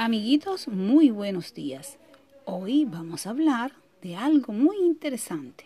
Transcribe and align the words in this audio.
Amiguitos, 0.00 0.68
muy 0.68 1.10
buenos 1.10 1.54
días. 1.54 1.98
Hoy 2.44 2.84
vamos 2.84 3.26
a 3.26 3.30
hablar 3.30 3.72
de 4.00 4.14
algo 4.14 4.52
muy 4.52 4.76
interesante. 4.76 5.64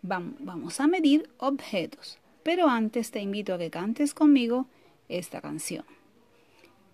Vamos 0.00 0.78
a 0.78 0.86
medir 0.86 1.28
objetos, 1.38 2.18
pero 2.44 2.68
antes 2.68 3.10
te 3.10 3.20
invito 3.20 3.54
a 3.54 3.58
que 3.58 3.68
cantes 3.68 4.14
conmigo 4.14 4.66
esta 5.08 5.40
canción. 5.40 5.84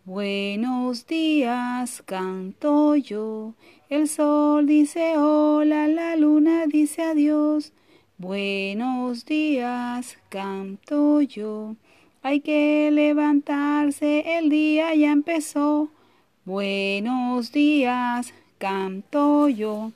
Buenos 0.06 1.06
días, 1.06 2.02
canto 2.06 2.96
yo. 2.96 3.52
El 3.90 4.08
sol 4.08 4.66
dice 4.66 5.18
hola, 5.18 5.86
la 5.86 6.16
luna 6.16 6.64
dice 6.66 7.02
adiós. 7.02 7.74
Buenos 8.16 9.26
días, 9.26 10.16
canto 10.30 11.20
yo. 11.20 11.76
Hay 12.22 12.40
que 12.40 12.88
levantarse, 12.90 14.38
el 14.38 14.48
día 14.48 14.94
ya 14.94 15.12
empezó. 15.12 15.90
Buenos 16.46 17.52
días, 17.52 18.34
canto 18.58 19.48
yo. 19.48 19.92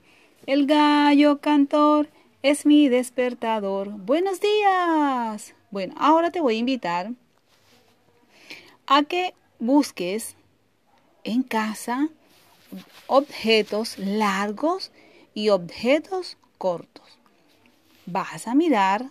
El 0.47 0.67
gallo 0.67 1.43
cantor 1.43 2.09
es 2.43 2.65
mi 2.65 2.89
despertador. 2.89 3.91
Buenos 3.91 4.41
días. 4.41 5.55
Bueno, 5.71 5.95
ahora 5.99 6.31
te 6.31 6.41
voy 6.41 6.55
a 6.55 6.61
invitar 6.61 7.11
a 8.87 9.03
que 9.03 9.35
busques 9.59 10.37
en 11.23 11.43
casa 11.43 12.09
objetos 13.09 13.99
largos 13.99 14.91
y 15.35 15.51
objetos 15.51 16.39
cortos. 16.57 17.19
Vas 18.07 18.49
a 18.49 18.55
mirar, 18.55 19.11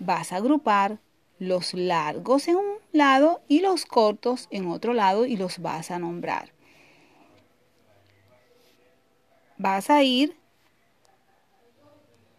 vas 0.00 0.32
a 0.32 0.36
agrupar 0.38 0.98
los 1.38 1.72
largos 1.74 2.48
en 2.48 2.56
un 2.56 2.78
lado 2.92 3.42
y 3.46 3.60
los 3.60 3.86
cortos 3.86 4.48
en 4.50 4.66
otro 4.66 4.92
lado 4.92 5.24
y 5.24 5.36
los 5.36 5.60
vas 5.60 5.90
a 5.90 5.98
nombrar. 5.98 6.57
Vas 9.58 9.90
a 9.90 10.04
ir 10.04 10.36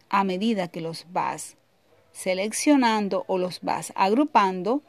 a 0.08 0.24
medida 0.24 0.68
que 0.68 0.80
los 0.80 1.06
vas 1.12 1.56
seleccionando 2.12 3.24
o 3.28 3.38
los 3.38 3.60
vas 3.60 3.92
agrupando, 3.94 4.82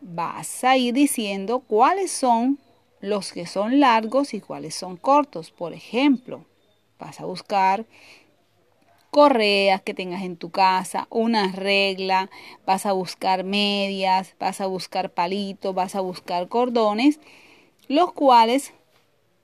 vas 0.00 0.62
a 0.62 0.76
ir 0.76 0.94
diciendo 0.94 1.60
cuáles 1.60 2.10
son 2.12 2.58
los 3.00 3.32
que 3.32 3.46
son 3.46 3.80
largos 3.80 4.34
y 4.34 4.40
cuáles 4.40 4.74
son 4.74 4.96
cortos. 4.96 5.50
Por 5.50 5.72
ejemplo, 5.72 6.44
vas 6.98 7.20
a 7.20 7.24
buscar 7.24 7.86
correas 9.10 9.82
que 9.82 9.94
tengas 9.94 10.22
en 10.22 10.36
tu 10.36 10.50
casa, 10.50 11.06
una 11.10 11.50
regla, 11.52 12.30
vas 12.66 12.86
a 12.86 12.92
buscar 12.92 13.42
medias, 13.42 14.36
vas 14.38 14.60
a 14.60 14.66
buscar 14.66 15.10
palitos, 15.10 15.74
vas 15.74 15.94
a 15.94 16.00
buscar 16.00 16.48
cordones, 16.48 17.18
los 17.88 18.12
cuales 18.12 18.74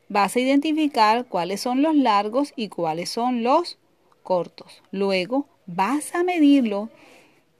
vas 0.08 0.36
a 0.36 0.40
identificar 0.40 1.26
cuáles 1.26 1.60
son 1.60 1.82
los 1.82 1.94
largos 1.94 2.52
y 2.56 2.68
cuáles 2.68 3.10
son 3.10 3.42
los 3.42 3.78
cortos. 4.22 4.82
Luego 4.90 5.46
vas 5.66 6.14
a 6.14 6.22
medirlo 6.22 6.90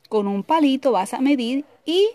con 0.08 0.26
un 0.26 0.42
palito, 0.42 0.92
vas 0.92 1.14
a 1.14 1.20
medir 1.20 1.64
y 1.84 2.10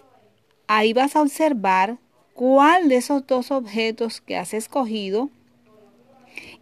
ahí 0.67 0.93
vas 0.93 1.15
a 1.15 1.21
observar 1.21 1.97
cuál 2.33 2.89
de 2.89 2.97
esos 2.97 3.25
dos 3.27 3.51
objetos 3.51 4.21
que 4.21 4.37
has 4.37 4.53
escogido 4.53 5.29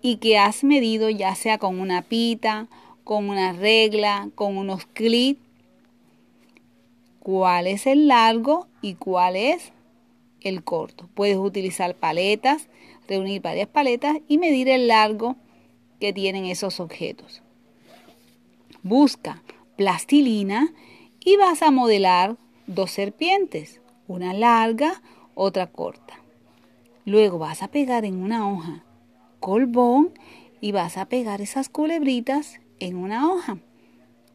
y 0.02 0.18
que 0.18 0.38
has 0.38 0.64
medido 0.64 1.10
ya 1.10 1.36
sea 1.36 1.58
con 1.58 1.80
una 1.80 2.02
pita, 2.02 2.68
con 3.04 3.30
una 3.30 3.54
regla, 3.54 4.30
con 4.36 4.58
unos 4.58 4.86
clips, 4.86 5.42
cuál 7.20 7.68
es 7.68 7.86
el 7.86 8.08
largo 8.08 8.68
y 8.82 8.96
cuál 8.96 9.36
es 9.36 9.72
el 10.48 10.64
corto. 10.64 11.10
Puedes 11.14 11.38
utilizar 11.38 11.96
paletas, 11.96 12.68
reunir 13.08 13.42
varias 13.42 13.68
paletas 13.68 14.18
y 14.28 14.38
medir 14.38 14.70
el 14.70 14.88
largo 14.88 15.36
que 16.00 16.14
tienen 16.14 16.46
esos 16.46 16.80
objetos. 16.80 17.42
Busca 18.84 19.44
plastilina 19.76 20.74
y 21.20 21.38
vas 21.38 21.62
a 21.62 21.72
modelar 21.72 22.38
dos 22.68 22.92
serpientes, 22.92 23.82
una 24.08 24.34
larga, 24.34 25.02
otra 25.36 25.68
corta. 25.68 26.20
Luego 27.06 27.38
vas 27.38 27.64
a 27.64 27.70
pegar 27.70 28.06
en 28.06 28.22
una 28.22 28.52
hoja 28.52 28.84
colbón 29.40 30.12
y 30.60 30.72
vas 30.72 30.98
a 30.98 31.06
pegar 31.06 31.42
esas 31.42 31.70
culebritas 31.70 32.60
en 32.80 32.98
una 32.98 33.32
hoja 33.32 33.58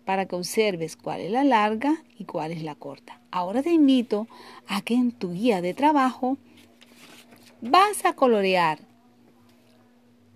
para 0.04 0.26
que 0.26 0.36
observes 0.36 0.96
cuál 0.96 1.20
es 1.20 1.30
la 1.30 1.44
larga 1.44 2.02
y 2.18 2.24
cuál 2.24 2.52
es 2.52 2.62
la 2.62 2.74
corta. 2.74 3.20
Ahora 3.30 3.62
te 3.62 3.70
invito 3.70 4.26
a 4.66 4.82
que 4.82 4.94
en 4.94 5.12
tu 5.12 5.32
guía 5.32 5.62
de 5.62 5.74
trabajo 5.74 6.38
vas 7.60 8.04
a 8.04 8.14
colorear 8.14 8.80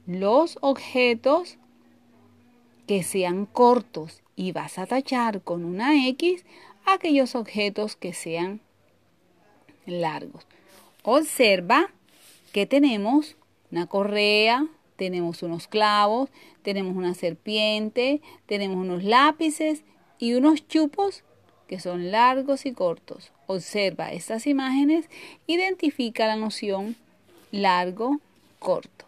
los 0.06 0.58
objetos 0.60 1.58
que 2.86 3.02
sean 3.02 3.46
cortos 3.46 4.22
y 4.36 4.52
vas 4.52 4.78
a 4.78 4.86
tachar 4.86 5.42
con 5.42 5.64
una 5.64 6.06
X 6.08 6.44
aquellos 6.84 7.34
objetos 7.34 7.96
que 7.96 8.12
sean 8.12 8.60
largos. 9.86 10.46
Observa 11.02 11.90
que 12.52 12.66
tenemos 12.66 13.36
una 13.72 13.86
correa, 13.86 14.66
tenemos 14.96 15.42
unos 15.42 15.68
clavos, 15.68 16.30
tenemos 16.62 16.96
una 16.96 17.14
serpiente, 17.14 18.20
tenemos 18.46 18.76
unos 18.76 19.04
lápices 19.04 19.82
y 20.18 20.34
unos 20.34 20.66
chupos 20.66 21.22
que 21.68 21.80
son 21.80 22.10
largos 22.10 22.66
y 22.66 22.72
cortos. 22.72 23.32
Observa 23.46 24.12
estas 24.12 24.46
imágenes, 24.46 25.08
identifica 25.46 26.26
la 26.26 26.36
noción 26.36 26.96
largo, 27.50 28.20
corto. 28.58 29.05